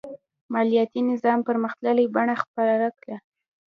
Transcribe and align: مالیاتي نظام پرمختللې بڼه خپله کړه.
مالیاتي 0.53 1.01
نظام 1.11 1.39
پرمختللې 1.47 2.05
بڼه 2.15 2.35
خپله 2.43 2.87
کړه. 2.99 3.17